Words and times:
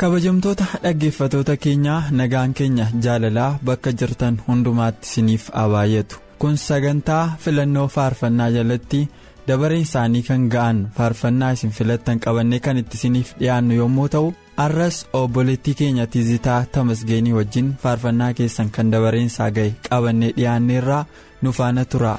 Kabajamtoota 0.00 0.64
dhaggeeffatoota 0.82 1.56
keenyaa 1.64 2.02
nagaan 2.18 2.54
keenya 2.58 2.86
jaalalaa 3.04 3.58
bakka 3.68 3.92
jirtan 4.02 4.38
hundumaatti 4.46 5.06
isiniif 5.10 5.44
haa 5.56 5.68
baay'atu 5.74 6.16
kun 6.44 6.56
sagantaa 6.66 7.24
filannoo 7.44 7.86
faarfannaa 7.96 8.48
jalatti 8.56 9.00
dabareen 9.48 9.84
isaanii 9.88 10.22
kan 10.28 10.46
ga'an 10.54 10.80
faarfannaa 10.96 11.50
isin 11.58 11.70
filattan 11.78 12.20
qabannee 12.26 12.60
kan 12.66 12.80
itti 12.82 12.96
isiniif 13.00 13.34
dhiyaannu 13.40 13.74
yommuu 13.80 14.08
ta'u 14.16 14.32
arras 14.66 15.02
obboleettii 15.20 15.74
keenya 15.82 16.06
tizitaa 16.16 16.60
tamasgeenii 16.76 17.32
wajjin 17.38 17.68
faarfannaa 17.82 18.32
keessan 18.40 18.70
kan 18.76 18.92
dabareen 18.96 19.26
isaa 19.32 19.50
ga'e 19.58 19.70
qabannee 19.90 20.32
dhiyaanneerraa 20.38 21.04
nu 21.42 21.52
faana 21.58 21.84
tura. 21.84 22.14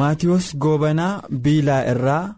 Maatiyoos 0.00 0.46
goobanaa 0.64 1.12
biilaa 1.44 1.82
irraa 1.92 2.34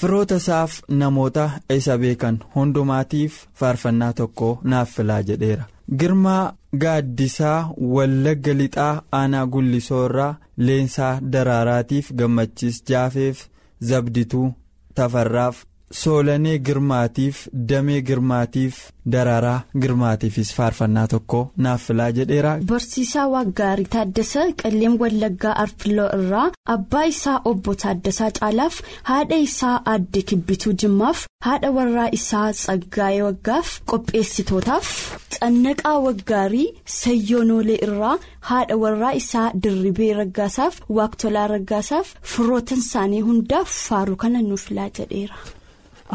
firoota 0.00 0.36
isaaf 0.42 0.72
namoota 1.00 1.44
isa 1.76 1.98
beekan 2.02 2.38
hundumaatiif 2.54 3.32
faarfannaa 3.60 4.12
tokko 4.20 4.48
naaf 4.72 4.90
filaa 4.96 5.22
jedheera. 5.28 5.64
Girmaa 5.98 6.52
gaaddisaa 6.82 7.58
wallagga 7.94 8.52
lixaa 8.60 9.02
aanaa 9.20 9.46
gullisoo 9.54 10.04
irraa 10.08 10.34
leensaa 10.66 11.12
daraaraatiif 11.32 12.12
gammachiis 12.18 12.82
jaafeef 12.90 13.42
zabdituu 13.90 14.46
tafarraaf 14.94 15.56
soolanee 16.00 16.58
girmaatiif 16.66 17.38
damee 17.70 18.00
girmaatiif 18.08 18.76
daraaraa 19.14 19.60
girmaatiifis 19.82 20.50
faarfannaa 20.56 21.06
tokko 21.12 21.40
naaf 21.66 21.82
filaa 21.88 22.10
jedheera. 22.18 22.52
Barsiisaa 22.70 23.26
Waaggaarii 23.34 23.86
Taaddasaa 23.94 24.46
Qalleen 24.62 24.98
Wallaggaa 25.00 25.54
Arfiloo 25.64 26.08
irraa 26.18 26.46
abbaa 26.74 27.04
isaa 27.12 27.38
obbo 27.52 27.74
Taaddasaa 27.84 28.30
Caalaaf 28.38 28.80
haadha 29.10 29.36
isaa 29.48 29.76
aadde 29.94 30.22
Kibbituu 30.32 30.72
Jimmaaf 30.82 31.24
haadha 31.48 31.70
warraa 31.78 32.08
isaa 32.20 32.46
Tsaggaayee 32.52 33.22
Waggaaf 33.28 33.72
qopheessitootaaf 33.92 34.92
Cannaqaa 35.38 35.96
Waggaarii 36.06 36.68
Sayyoonoolee 36.98 37.78
irraa 37.88 38.16
haadha 38.50 38.76
warraa 38.84 39.12
isaa 39.22 39.48
Dirribee 39.64 40.12
Raggaasaaf 40.20 40.80
Waaktolaa 41.00 41.46
Raggaasaaf 41.56 42.14
firootan 42.34 42.78
isaanii 42.86 43.20
hundaaf 43.30 43.68
faaruu 43.88 44.16
kana 44.26 44.42
nuuf 44.42 44.64
filaa 44.68 44.88
jedheera. 45.00 45.34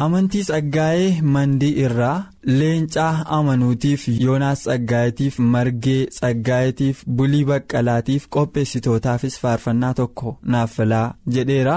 Amantii 0.04 0.42
tsaggaa'ee 0.46 1.08
mandii 1.34 1.72
irraa 1.84 2.16
leencaa 2.58 3.12
amanuutiif 3.36 4.02
yoonaas 4.24 4.60
tsaggaayeetiif 4.64 5.38
margee 5.54 6.02
tsaggaayeetiif 6.16 7.00
bulii 7.20 7.44
baqqalaatiif 7.50 8.28
qopheessitootaafis 8.36 9.38
faarfannaa 9.44 9.94
tokko 10.00 10.34
naaf 10.54 10.76
filaa 10.76 11.06
jedheera 11.36 11.76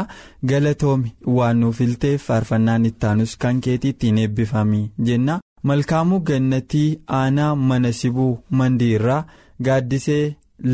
galatoomi 0.51 1.13
waan 1.37 1.57
nuuf 1.61 1.77
filteef 1.81 2.27
faarfannaan 2.27 2.85
ittaanus 2.91 3.33
kan 3.45 3.61
keetii 3.67 3.89
ittiin 3.95 4.17
eebbifamii 4.25 4.85
jenna 5.07 5.39
malkaamuu 5.71 6.19
gannatii 6.29 6.89
aanaa 7.21 7.51
mana 7.69 7.91
sibuu 8.01 8.33
mandii 8.59 8.91
irraa 8.99 9.23
gaaddisee 9.65 10.23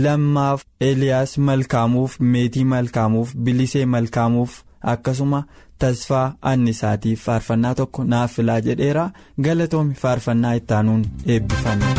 lammaaf 0.03 0.62
eliyaas 0.90 1.38
malkaamuuf 1.47 2.19
meetii 2.34 2.64
malkaamuuf 2.74 3.35
bilisee 3.44 3.85
malkaamuuf 3.94 4.53
akkasuma. 4.91 5.40
Tasfaa 5.83 6.25
annisaatiif 6.51 7.25
faarfannaa 7.29 7.75
tokko 7.81 8.03
naaf 8.13 8.31
filaa 8.39 8.59
jedheera 8.69 9.05
galatoomi 9.49 9.93
faarfannaa 10.03 10.53
ittaanuun 10.61 11.05
eebbifame. 11.25 11.93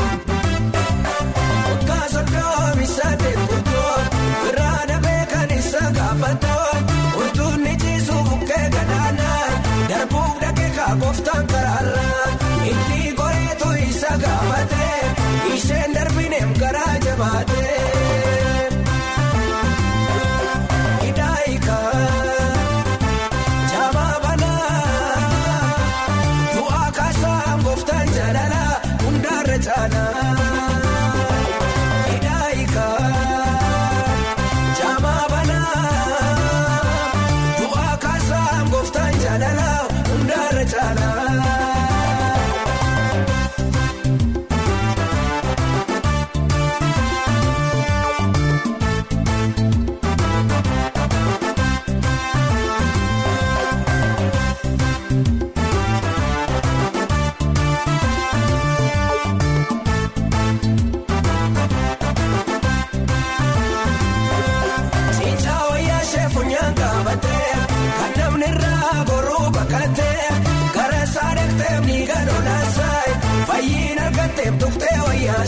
isheen 15.54 15.94
darbineem 15.94 16.52
garaa 16.60 16.94
jabaate. 17.06 17.67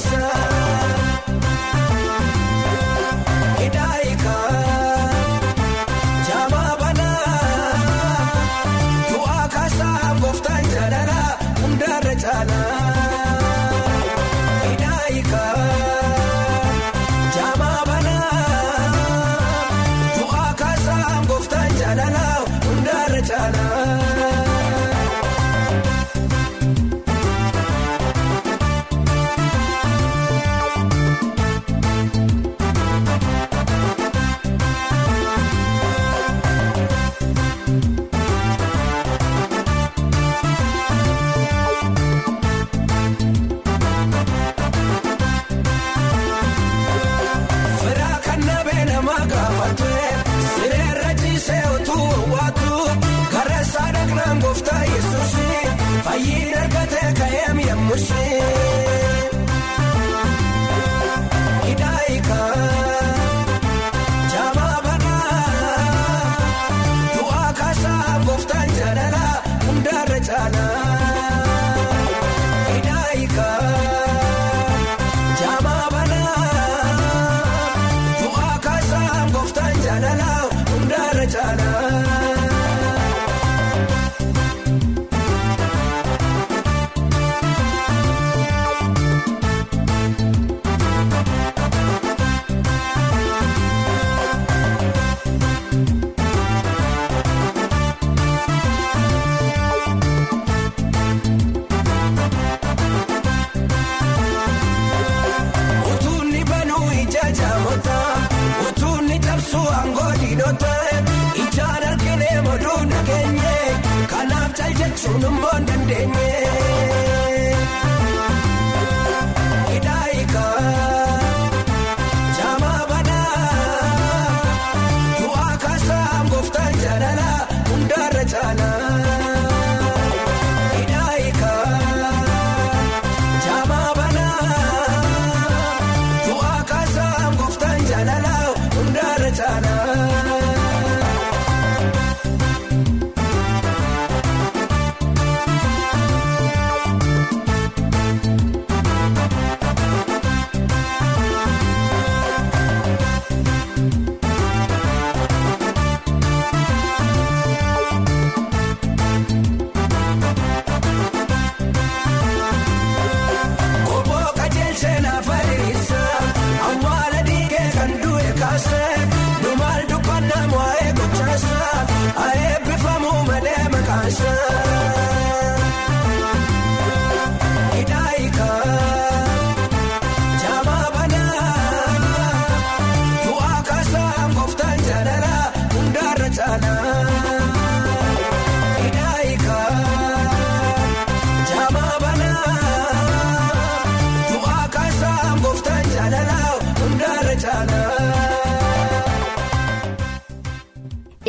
Tuqxee 0.03 0.29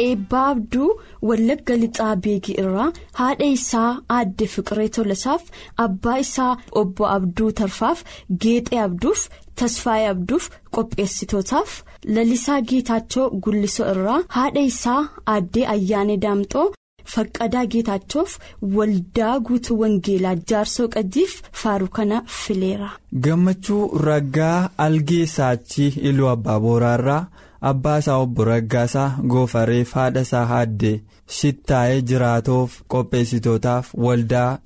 eebbaa 0.08 0.46
abduu 0.54 0.90
wallagga 1.30 1.76
lixaa 1.84 2.16
beekii 2.26 2.56
irraa 2.64 2.90
haadha 3.20 3.46
isaa 3.58 3.92
aadde 4.18 4.48
fiqiree 4.56 4.90
tolasaaf 4.98 5.44
abbaa 5.86 6.18
isaa 6.26 6.52
obbo 6.82 7.08
abduu 7.16 7.52
tarfaaf 7.62 8.04
geexee 8.46 8.80
abduuf 8.88 9.24
tasfaayee 9.62 10.08
abduuf 10.16 10.50
qopheessitootaaf 10.78 11.72
lalisaa 12.16 12.60
geetaachoo 12.70 13.30
gullisoo 13.46 13.90
irraa 13.96 14.22
haadha 14.38 14.62
isaa 14.74 15.02
aaddee 15.34 15.66
ayyaanee 15.74 16.18
daamxoo 16.26 16.68
faqqadaa 17.14 17.66
geetaachoof 17.74 18.34
waldaa 18.78 19.34
guutuu 19.48 19.78
wangeelaa 19.82 20.36
jaarsoo 20.50 20.88
qajiif 20.96 21.34
faaruu 21.62 21.88
kana 21.98 22.22
fileera. 22.42 22.90
gammachuu 23.24 23.84
raggaa 24.08 24.70
algee 24.88 25.26
saachii 25.38 25.88
iluu 26.10 26.30
abbaa 26.36 26.60
booraarraa 26.66 27.24
abbaa 27.70 27.98
isaa 28.04 28.18
obbo 28.26 28.44
raggaasaa 28.50 29.10
goofareef 29.32 29.94
haadha 30.00 30.22
isaa 30.28 30.46
haaddee 30.52 31.02
shittaa'ee 31.40 32.02
jiraatoof 32.12 32.78
qopheessitootaaf 32.94 33.92
waldaa 34.06 34.60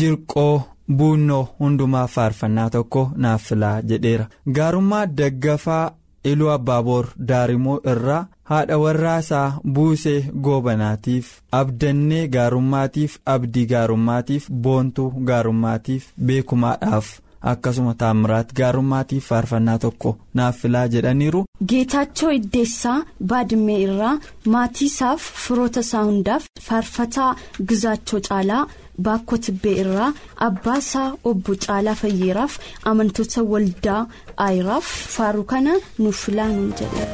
jirqoo 0.00 0.62
buunnoo 0.98 1.44
hundumaaf 1.60 2.12
faarfannaa 2.18 2.70
tokko 2.74 3.02
naaf 3.16 3.42
filaa 3.48 3.80
jedheera. 3.82 4.26
Gaarummaa 4.56 5.06
daggafaa 5.06 5.90
iluu 6.30 6.50
abbaaboor 6.54 7.06
daarimoo 7.28 7.78
irraa 7.92 8.26
haadha 8.50 8.78
warraasaa 8.82 9.46
buusee 9.74 10.20
goobanaatiif 10.46 11.28
abdannee 11.60 12.26
gaarummaatiif 12.34 13.18
abdii 13.34 13.66
gaarummaatiif 13.72 14.50
boontuu 14.66 15.10
gaarummaatiif 15.30 16.08
beekumaadhaaf 16.30 17.08
akkasuma 17.52 17.94
taamiraat 18.02 18.52
gaarummaatiif 18.58 19.26
faarfannaa 19.32 19.78
tokko 19.84 20.10
naaf 20.40 20.56
filaa 20.62 20.86
jedhaniiru. 20.94 21.40
geetaachoo 21.70 22.30
iddeessaa 22.38 22.98
baadimmee 23.32 23.78
irraa 23.86 24.12
maatii 24.54 24.86
isaaf 24.92 25.22
firoota 25.46 25.80
isaa 25.86 26.04
hundaaf 26.10 26.44
faarfataa 26.68 27.30
gizaachoo 27.72 28.20
caalaa 28.28 28.62
baakkoo 29.08 29.38
tibbee 29.46 29.74
irraa 29.84 30.10
abbaa 30.48 30.76
isaa 30.84 31.08
obbo 31.32 31.54
caalaa 31.66 31.94
fayyeeraaf 32.02 32.58
amantoota 32.92 33.42
waldaa 33.54 34.00
aayiraaf 34.46 34.86
faaruu 35.16 35.44
kana 35.54 35.74
nuuf 35.98 36.24
filaa 36.26 36.48
nuun 36.56 36.72
jedhe. 36.82 37.08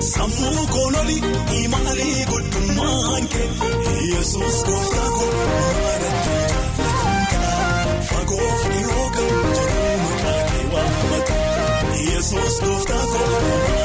Sammuu 0.00 0.66
koololi 0.66 1.16
imaalii 1.64 2.24
guddummaan 2.30 3.28
kee 3.28 3.50
yesus 4.14 4.64
gooftaa 4.64 5.10
maaratti 5.16 6.10
jaalladha 7.32 8.02
fagoof 8.10 8.62
dhiyoo 8.72 9.06
kan 9.16 9.32
jiru 9.58 9.96
maqaa 10.04 10.42
kee 10.50 10.64
waammata 10.74 11.34
yesus 12.10 12.60
gooftaa 12.64 13.06
koo 13.12 13.75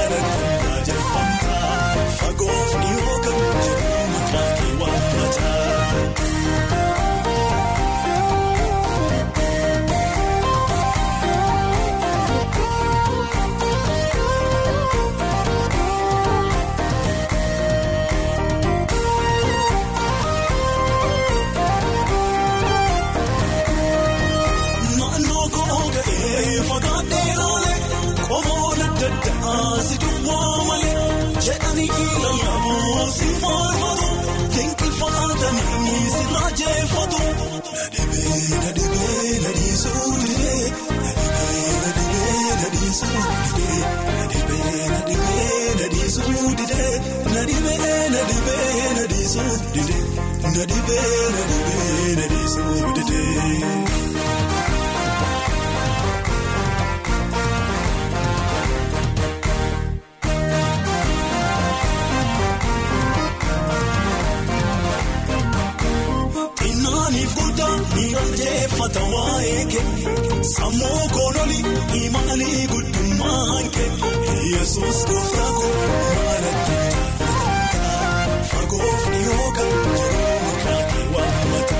Inaaniif 66.69 67.31
guddaa 67.39 67.75
miidhagdeeffata 67.95 69.01
waa'ee 69.13 69.65
kee 69.71 69.85
sammuu 70.55 71.01
koololi 71.15 71.59
imaalii 72.03 72.67
guddummaan 72.73 73.69
kee 73.75 73.89
yesus 74.53 74.99
gooftaa 75.09 75.51
koo 75.57 75.71
maaratti 75.87 76.77
jaalladha 77.31 78.43
fagoof 78.51 79.03
dhiyoo 79.13 79.49
kan 79.57 79.71
jiru 79.97 80.29
maqaa 80.47 80.81
kee 80.91 81.05
waammata 81.15 81.79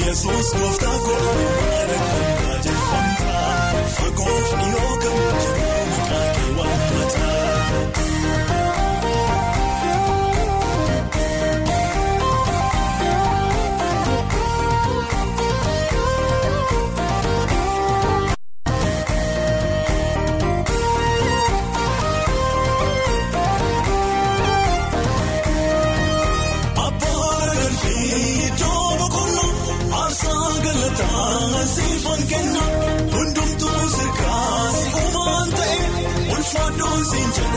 yesus 0.00 0.48
gooftaa 0.60 0.98
koo 1.06 1.20
maaratti 1.36 2.22
tajaajilfamta 2.40 3.40
fagoof 3.96 4.48
dhiyoo 4.60 4.91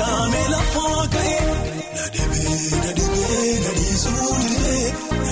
siin 0.05 0.31
jedhame 0.31 0.41
lafaa 0.53 1.03
ka'e 1.13 1.38
na 1.95 2.05
dhibee 2.15 2.79
na 2.83 2.91
dhibee 2.97 3.53
na 3.63 3.71
dhiisuu 3.77 4.33
didee 4.50 4.85
na 5.24 5.31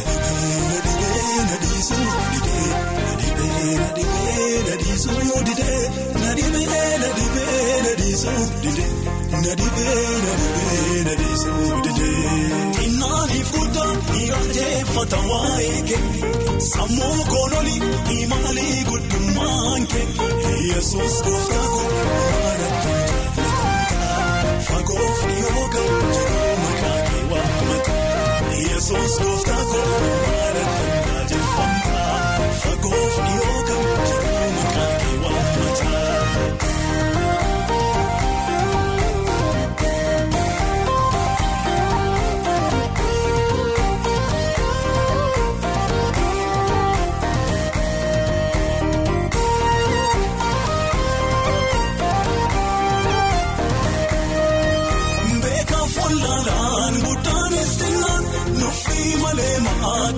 dhibee 0.86 1.42
na 1.50 1.56
dhiisuu 1.64 2.14
didee 2.34 2.70
na 3.06 3.12
dhibee 3.22 3.76
na 3.82 3.90
dhibee 3.98 4.58
na 4.68 4.76
dhiisuu 4.82 5.42
didee 5.48 5.82
na 6.22 6.30
dhibee 6.40 6.92
na 7.04 7.10
dhibee 7.18 7.78
na 7.86 7.92
dhiisuu 8.02 8.46
didee 8.64 8.94
na 9.32 9.52
dhibee 9.60 10.06
na 10.26 10.32
dhibee 10.42 11.04
na 11.08 11.14
dhiisuu 11.22 11.82
didee. 11.86 12.22
Innaaniif 12.86 13.50
guddaa 13.56 13.94
dhiyaanjeeffata 14.12 15.20
waa'ee 15.32 15.82
kee 15.90 16.04
sammuu 16.72 17.20
koololi 17.32 17.76
imaalii 18.20 18.80
guddummaan 18.90 19.88
kee 19.94 20.08
yesus 20.70 21.16
gooftaa 21.28 21.68
guddaa 21.76 22.43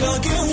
maqaa 0.01 0.19
kee 0.23 0.44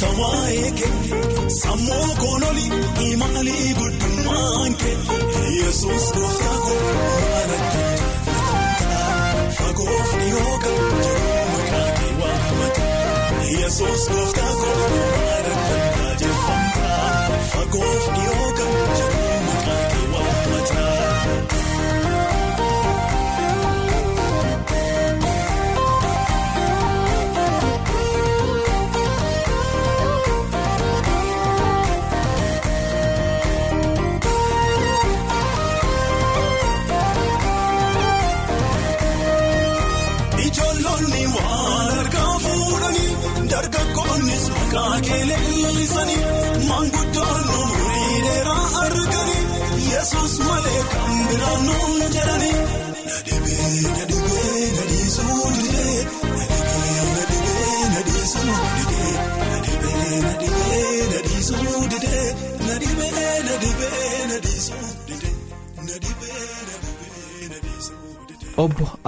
dhiyaanjeeffata 0.00 0.08
waa'ee 0.20 0.70
kee 0.78 1.50
sammuu 1.60 2.08
koololi 2.20 2.66
imaalii 3.10 3.74
guddummaan 3.78 4.74
kee 4.82 4.96
yesus 5.58 6.06
gooftaa 6.16 6.58
guddaa 6.64 7.58
fagoof 9.58 10.10
dhiyoo 10.20 10.54
kan 10.64 10.78
jiru 11.04 11.34
maqaa 11.54 11.90
kee 11.98 12.12
waamata 12.20 12.86
yesus 13.60 14.02
gooftaa 14.12 14.52
guddaa 14.62 15.37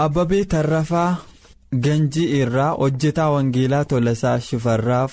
Abbabee 0.05 0.45
Tarrafaa 0.45 1.17
Ganjii 1.87 2.29
irraa 2.43 2.71
hojjetaa 2.79 3.31
Wangeelaa 3.31 3.85
Tolasaa 3.85 4.39
Shifarraaf 4.41 5.13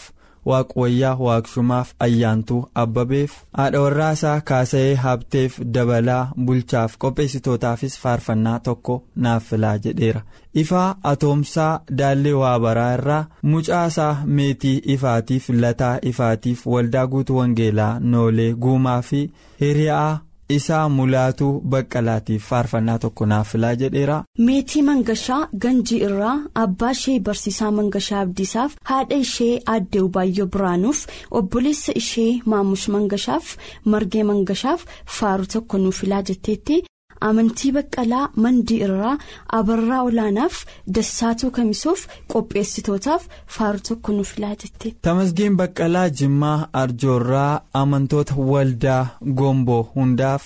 Waaqwayyaa 0.50 1.16
Waaqshumaaf 1.26 1.90
Ayyaantuu 2.06 2.60
Abbabeef 2.84 3.32
haadha 3.58 3.82
warraasaa 3.82 4.42
Kaasa'ee 4.52 4.94
Habteef 5.06 5.58
Dabalaa 5.78 6.32
Bulchaaf 6.46 6.96
qopheessitootaafis 7.06 7.98
faarfannaa 8.04 8.60
tokko 8.60 8.96
naaf 9.16 9.50
filaa 9.50 9.78
jedheera. 9.78 10.22
Ifaa 10.54 10.96
Atoomsaa 11.04 11.80
Daallee 11.98 12.34
Waabaraa 12.34 12.94
irraa 13.00 13.26
mucaasaa 13.42 14.14
Meetii 14.26 14.82
Ifaatiif 14.96 15.50
Lataa 15.50 15.98
Ifaatiif 16.14 16.66
Waldaa 16.68 17.08
Guutuu 17.08 17.38
Wangeelaa 17.38 18.00
Noolee 18.00 18.54
Guumaa 18.54 19.02
fi 19.02 19.32
Hiriyaa. 19.62 20.20
Isaa 20.56 20.90
mulaatuu 20.90 21.52
baqqalaatiif 21.72 22.44
faarfannaa 22.50 22.98
tokko 23.04 23.26
naaf 23.32 23.50
filaa 23.54 23.74
jedheera. 23.82 24.18
meetii 24.48 24.82
mangashaa 24.90 25.40
ganjii 25.64 26.00
irraa 26.08 26.36
abbaa 26.64 26.92
ishee 26.98 27.20
barsiisaa 27.30 27.72
mangashaa 27.78 28.20
abdiisaaf 28.26 28.76
haadha 28.92 29.16
ishee 29.26 29.54
aadde 29.74 30.02
ubaayyoo 30.08 30.48
biraanuuf 30.58 31.00
obboleessa 31.40 31.92
ishee 32.02 32.30
maamush 32.54 32.88
mangashaaf 32.96 33.56
margee 33.94 34.24
mangashaaf 34.32 34.86
faaru 35.18 35.46
tokko 35.56 35.78
nuuf 35.86 36.00
filaa 36.04 36.22
jetteetti 36.32 36.84
amantii 37.30 37.72
baqqalaa 37.78 38.26
mandii 38.46 38.80
irraa 38.88 39.14
abarraa 39.60 40.02
olaanaaf 40.10 40.56
dassaatuu 40.98 41.52
kamisoof 41.58 42.06
qopheessitootaaf 42.34 43.28
faaru 43.58 43.80
tokko 43.90 44.12
nuuf 44.18 44.34
filaa 44.36 44.56
jetteetti. 44.62 44.96
Tamasgeen 45.02 45.58
Baqqalaa 45.58 46.10
Jimmaa 46.10 46.68
Arjoorraa 46.84 47.62
amantoota 47.74 48.36
waldaa 48.52 49.08
Gomboo 49.42 49.82
hundaaf 49.96 50.44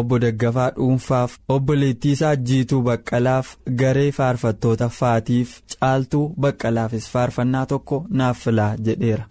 obbo 0.00 0.18
Daggafaa 0.18 0.70
Dhuunfaaf 0.76 1.36
obbo 1.48 1.74
Leettiisaa 1.80 2.36
Jiituu 2.36 2.82
Baqqalaaf 2.82 3.56
garee 3.82 4.10
faarfattoota 4.18 4.88
Faatiif 4.88 5.58
Caaltuu 5.74 6.24
Baqqalaafis 6.40 7.08
faarfannaa 7.12 7.66
tokko 7.66 8.04
naaf 8.10 8.38
filaa 8.44 8.72
jedheera. 8.86 9.24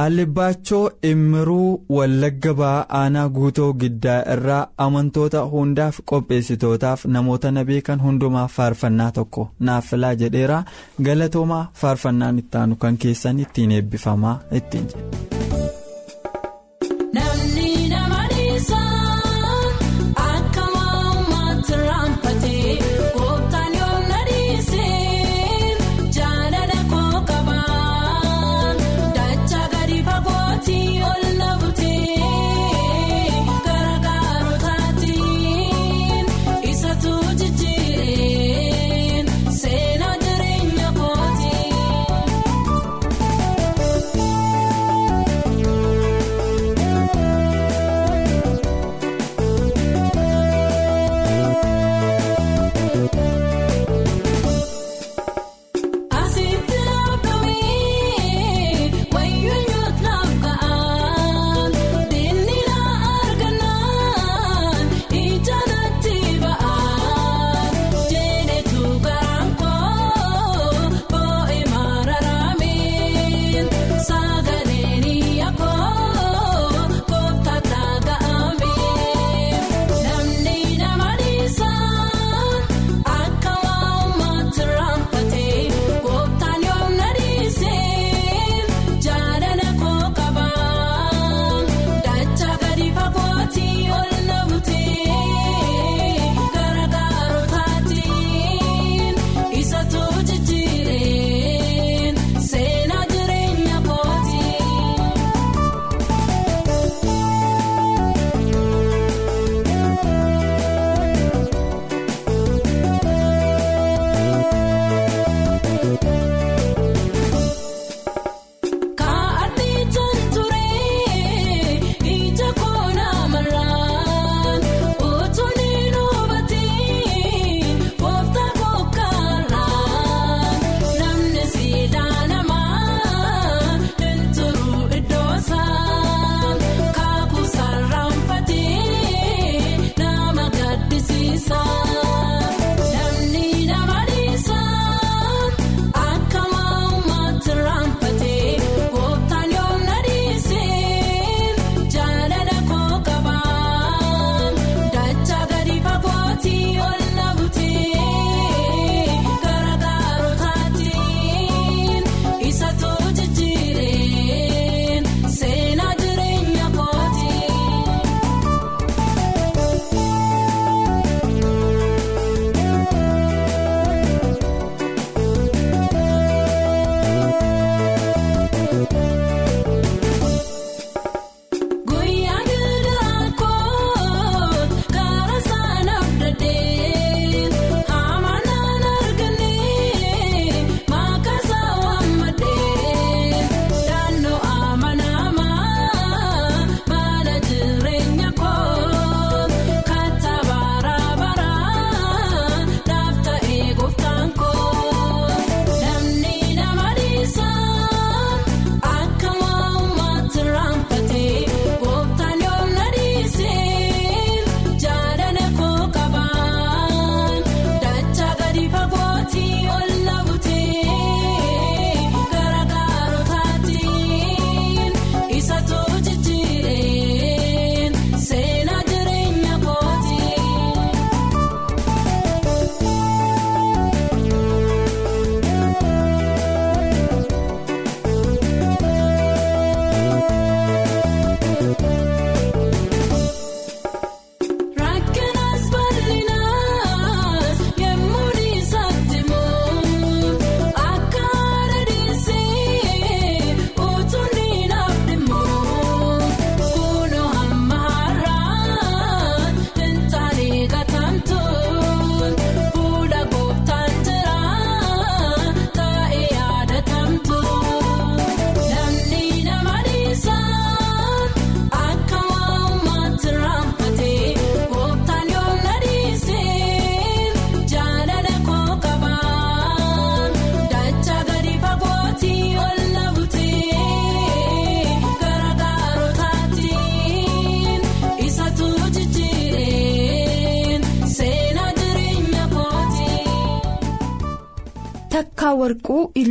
Aalibbaachoo 0.00 0.90
Immiruu 1.02 1.84
Wallagga 1.96 2.52
Ba'aa 2.60 2.86
Aanaa 2.98 3.24
Guutoo 3.38 3.72
Giddaa 3.82 4.14
irraa 4.34 4.60
amantoota 4.84 5.42
hundaaf 5.54 5.98
qopheessitootaaf 6.12 7.04
namoota 7.16 7.50
na 7.56 7.64
beekan 7.70 8.00
hundumaaf 8.06 8.56
faarfannaa 8.60 9.10
tokko 9.18 9.44
naaf 9.68 9.90
filaa 9.94 10.14
jedheera 10.24 10.62
galatoomaa 11.10 11.62
faarfannaan 11.82 12.38
ittaanu 12.44 12.76
kan 12.86 12.96
keessan 13.04 13.40
ittiin 13.46 13.72
eebbifamaa 13.80 14.34
ittiin 14.62 14.88
jedhe. 14.94 15.41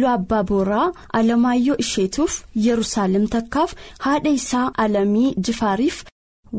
Warquu 0.01 0.07
iluu 0.07 0.13
abbaa 0.13 0.43
booraa 0.49 0.91
alamaayyoo 1.19 1.75
isheetuuf 1.83 2.37
yerusaalem 2.67 3.27
takkaaf 3.35 3.73
haadha 4.05 4.29
isaa 4.39 4.71
alamii 4.83 5.33
jifaariif 5.47 6.03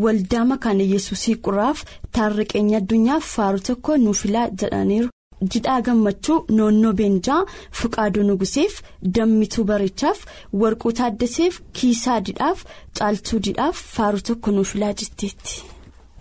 waldaa 0.04 0.44
makaana 0.50 0.82
yesuusii 0.94 1.34
quraaf 1.48 1.82
taarriqeenya 2.18 2.76
addunyaaf 2.82 3.24
faaru 3.36 3.58
tokko 3.68 3.96
nuufilaa 4.04 4.48
jedhaniiru. 4.62 5.08
jidhaa 5.52 5.80
gammachuu 5.86 6.38
noonnoo 6.56 6.92
beenjaa 6.98 7.40
fuqaaduu 7.78 8.22
nuguseef 8.26 8.74
dammituu 9.16 9.64
bareechaaf 9.70 10.18
warquu 10.60 10.92
taaddaseef 11.00 11.60
kiisaa 11.78 12.20
didhaaf 12.28 12.62
caaltuu 12.98 13.40
didhaaf 13.46 13.76
faaru 13.96 14.20
tokko 14.28 14.50
nuufilaa 14.58 14.92
jetteetti. 15.00 15.62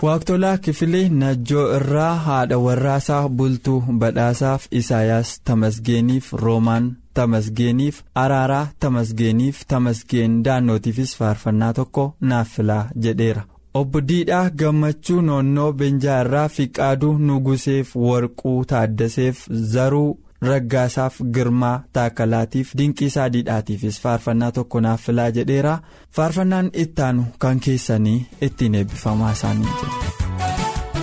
Waaqtolaa 0.06 0.58
kifilee 0.66 1.10
najjoo 1.22 1.66
irraa 1.78 2.14
haadha 2.28 2.58
warraasaa 2.66 3.30
bultuu 3.42 3.82
badhaasaaf 4.04 4.64
Isaayaas 4.80 5.34
Tamasgeeniif 5.50 6.32
Roomaan 6.44 6.88
Tamasgeeniif 7.20 8.00
Araaraa 8.24 8.64
Tamasgeeniif 8.86 9.60
Tamasgeen 9.74 10.40
daannootiifis 10.48 11.14
faarfannaa 11.20 11.74
tokko 11.80 12.06
naaf 12.32 12.50
filaa 12.56 12.84
jedheera. 13.06 13.44
Obbo 13.74 14.02
Diidhaa 14.08 14.50
gammachuu 14.64 15.22
noonnoo 15.28 15.72
Benjaa 15.74 16.20
irraa 16.24 16.48
Fiqaaduu 16.56 17.14
Nuguseef 17.28 17.96
Warquu 18.08 18.56
Taaddaseef 18.74 19.46
Zaruu 19.76 20.20
Raggaasaaf 20.42 21.18
Girmaa 21.34 21.84
Taakalaatiif 21.98 22.72
Dinqiisaa 22.78 23.28
Diidhaatiifis 23.34 24.00
faarfannaa 24.06 24.52
tokko 24.52 24.82
naaf 24.88 25.06
filaa 25.10 25.30
jedheera. 25.40 25.78
Faarfannaan 26.20 26.72
ittaanu 26.86 27.26
kan 27.40 27.60
keessanii 27.68 28.18
ittiin 28.50 28.76
eebbifamaa 28.82 29.32
isaanii 29.38 29.78
jira. 29.82 31.02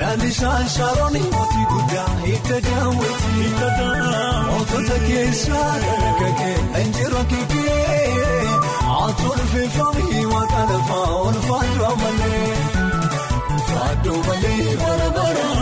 Lalisaan 0.00 0.68
Shaaroon 0.68 1.12
mootii 1.32 1.64
guddaa 1.70 2.08
hidda 2.26 2.58
daawwatii 2.66 3.50
mootota 4.48 4.98
keessaa 5.06 5.74
gagagee 5.84 6.82
injirra 6.82 7.24
kikee 7.24 8.46
atoon 9.00 9.40
feefamii 9.52 10.24
waaqa 10.32 10.62
lafaa 10.70 11.08
olfaadhaa 11.28 11.96
malee 12.02 12.63
faaduu 13.74 14.20
malee 14.28 14.76
bara 14.82 15.08
baraan 15.18 15.53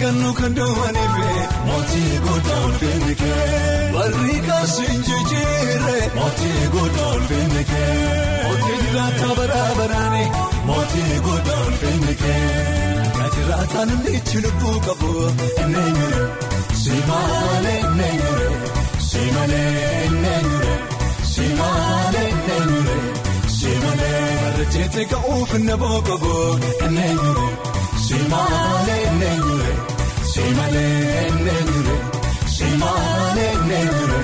sagannu 0.00 0.32
kan 0.38 0.52
dawwaniifee 0.56 1.42
mootii 1.68 2.18
godhaa 2.26 2.60
olfeenikee 2.66 3.90
barri 3.94 4.36
kaasiin 4.46 5.02
jijjiiree 5.08 6.04
mootii 6.14 6.68
godhaa 6.74 7.08
olfeenikee 7.16 7.96
mootii 8.44 8.78
jiraata 8.84 9.28
baraabaraani 9.38 10.24
mootii 10.68 11.18
godhaa 11.26 11.60
olfeenikee 11.66 12.46
najiraataan 13.18 13.90
inni 13.96 14.42
lubbuu 14.46 14.78
qabu 14.86 15.10
enneenyure 15.64 16.24
simaalee 16.84 17.78
enneenyure 17.88 18.50
simaalee 19.10 20.04
enneenyure 20.06 20.74
simaalee 21.34 22.28
enneenyure. 22.30 22.98
Simalee 23.60 24.28
barreessite 24.42 25.04
ka'uuf 25.12 25.50
na 25.66 25.74
boqoboo 25.82 26.58
enneenyure 26.86 27.48
simaalee 28.06 29.00
enneenyure 29.08 29.69
simaalee 30.40 31.26
enneenyure 31.28 31.96
simaalee 32.56 33.48
enneenyure 33.56 34.20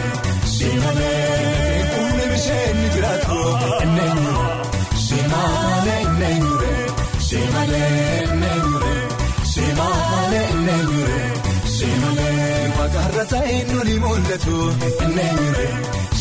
simaalee 0.57 1.81
humna 1.92 2.24
bishaan 2.33 2.79
jiraatu 2.94 3.38
enneenyure 3.85 4.44
simaalee 5.07 5.98
enneenyure 6.07 6.74
simaalee 7.29 7.92
enneenyure 8.22 8.94
simaalee 9.52 10.44
enneenyure 10.55 11.20
simaalee 11.76 12.61
maqaarra 12.79 13.24
ta'e 13.35 13.57
nuni 13.72 13.96
mul'atu 14.07 14.57
enneenyure. 15.05 15.66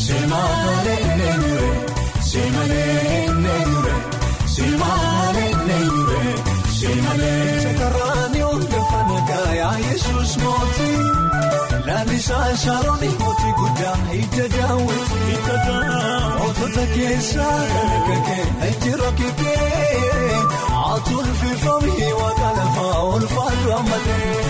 Simalee 0.05 1.03
neenyure 1.19 1.71
simalee 2.29 3.21
neenyure 3.43 3.95
simalee 6.75 7.45
hundafa 7.65 7.77
nagaa 7.77 7.94
yaa 9.53 9.77
Yesuus 9.87 10.37
mootii 10.43 10.99
lalisaan 11.87 12.57
Shaaroon 12.63 13.03
mootii 13.23 13.53
guddaa 13.59 13.95
hidda 14.11 14.45
daawwiti 14.57 15.37
mootota 16.39 16.85
keessaa 16.95 17.57
gagagee 17.73 18.45
injirra 18.69 19.11
kikee 19.11 20.39
atuun 20.93 21.29
fiifamii 21.41 22.11
waaqa 22.21 22.49
lafaa 22.57 22.99
olfaadhaa 23.13 23.81
malee 23.89 24.33
faaduu 24.35 24.44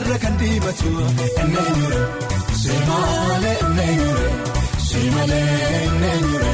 biddaarra 0.00 0.18
kan 0.22 0.34
diimatu 0.40 0.90
enneenyure 1.42 2.00
simaalee 2.62 3.56
enneenyure 3.64 4.28
simaalee 4.88 5.82
enneenyure 5.88 6.52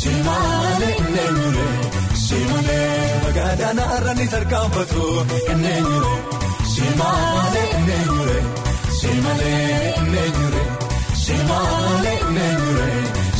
simaalee 0.00 0.94
enneenyure. 1.02 1.66
Simalee 2.28 3.20
magaadhaan 3.24 3.78
har'aan 3.90 4.20
tarkaanfatu 4.32 5.02
enneenyure 5.52 6.12
simaalee 6.74 7.66
enneenyure 7.78 8.38
simaalee 9.00 9.94
enneenyure 10.00 10.62
simaalee 11.24 12.16
enneenyure 12.24 12.88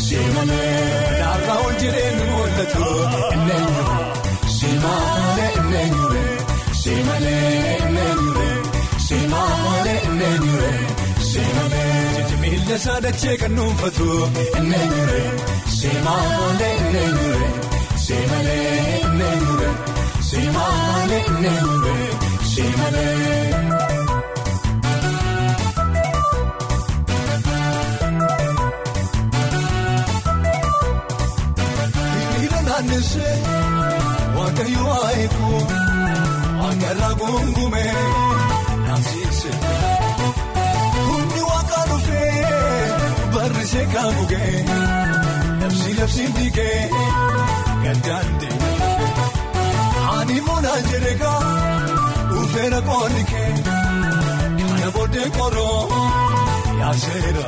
simaalee 0.06 1.18
naafaa 1.20 1.58
ol 1.66 1.74
jireenyi 1.82 2.24
mul'atu 2.32 2.87
enneenyure 3.34 3.96
simaalee 4.58 5.50
enneenyure 5.61 6.24
simaalee 6.82 7.42
enneenyure 7.42 7.78
simaalee 9.38 10.01
enneenyure 10.09 10.70
simaalee 11.31 12.24
jijjiirra 12.31 12.79
saadachee 12.87 13.37
kan 13.42 13.57
dhuunfatu 13.59 14.09
enneenyure 14.59 15.22
simaalee 15.79 16.74
enneenyure. 16.83 17.48
Simalee 18.09 19.01
neenyure 19.18 19.70
simalee 20.29 21.24
neenyure 21.42 21.96
simalee. 22.53 23.55
Hiriira 31.37 32.61
jabeesse 32.68 33.29
waaqayyo 34.37 34.83
waayeeku 34.90 35.51
akarraa 36.68 37.12
gungume 37.20 37.85
naamsiise 39.56 41.06
humni 41.08 41.42
waaqa 41.50 41.80
dhufee 41.90 42.46
barrisee 43.34 43.87
kan 43.94 44.11
gugee 44.18 44.64
labsi 45.61 45.94
labsiin 46.00 46.32
dhiigee 46.37 46.90
gaddaante 47.84 48.48
ani 50.16 50.40
muunaan 50.46 50.84
jedheegaa 50.92 51.40
dhufeera 52.30 52.80
qoonni 52.90 53.24
kee 53.32 53.52
kana 53.66 54.90
booddee 54.96 55.28
koroo 55.38 55.82
yaaseera. 56.80 57.46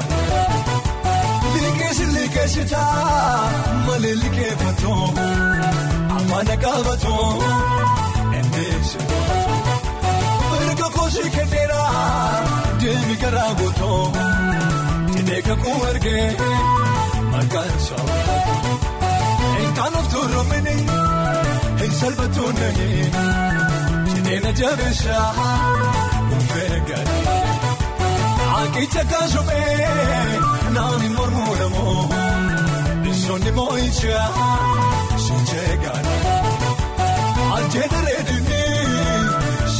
Liqeessi 1.63 2.07
liqeessitaa 2.15 3.51
malee 3.87 4.15
liqeeffatoo 4.23 5.05
afaan 6.17 6.51
qaabatoo 6.65 7.27
koosii 11.11 11.31
kenneera 11.35 11.81
deemi 12.81 13.15
garaa 13.23 13.53
gootoo 13.61 14.03
jedhee 15.15 15.41
kakuu 15.47 15.79
ergee 15.91 16.27
maqaan 17.33 17.73
saawwatu 17.87 18.75
eegaan 19.63 19.95
of 20.01 20.07
tuurumini 20.13 20.77
hin 21.81 21.93
salphatu 22.01 22.45
nahi 22.59 22.89
jedhee 24.13 24.39
na 24.45 24.53
jabeessaa 24.61 25.29
dhufee 26.31 26.81
gadi. 26.91 27.19
Akicha 28.61 29.05
kaasumee 29.11 29.89
naani 30.77 31.09
mormuu 31.17 31.55
lamoo 31.61 32.09
bisoonni 33.05 33.53
moo'ichaa 33.59 34.29
sinjee 35.27 35.77
gaadha. 35.85 36.15
Aljeedha 37.57 38.01
reedinii 38.09 38.50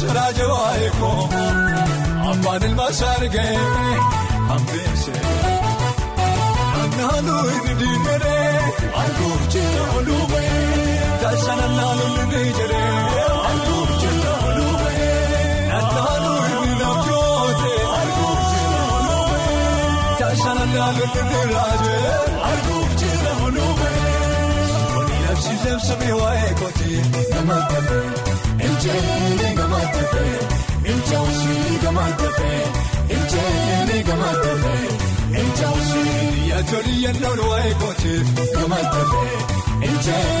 siraa 0.01 0.31
jawaa 0.37 0.75
eekoo 0.85 1.21
abbaan 2.31 2.63
ilmaa 2.69 2.91
saargee 2.99 3.57
hambeese. 4.49 5.13
Naannoo 6.97 7.43
inni 7.55 7.73
diinaree 7.79 8.61
arguuf 9.01 9.43
jira 9.53 9.85
oluubee 9.97 10.49
taasisa 11.21 11.55
naannoo 11.59 12.07
inni 12.07 12.41
jedhee 12.57 13.27
arguuf 13.49 13.91
jira 14.01 14.33
oluubee 14.49 15.09
naannoo 15.71 16.41
inni 16.49 16.75
lafjootee 16.81 17.79
arguuf 17.99 18.41
jira. 18.51 18.83
Taasisa 20.19 20.53
naannoo 20.59 20.89
inni 21.21 21.41
raajee 21.53 22.13
arguuf 22.51 22.91
jira 23.03 23.33
oluubee 23.47 23.95
sirboonni 24.69 25.17
labsi 25.27 25.55
labsamee 25.65 26.13
waa'ee 26.21 26.53
kootee 26.61 27.01
nama 27.33 27.57
tafee 27.73 28.05
ejjeenii 28.85 29.55
gama 29.57 29.79
tafee 29.93 30.37
ejjaawusii 30.91 31.77
gama 31.83 32.05
tafee 32.21 32.61
ejjeenii 33.15 34.03
gama 34.07 34.31
tafee 34.43 34.87
ejjaawusii 35.41 36.49
yaatoli 36.49 37.03
yennoo 37.03 37.49
waa'ee 37.49 37.73
kootee 37.81 38.19
gama 38.55 38.75
tafee 38.93 39.37
ejjeenii 39.89 40.40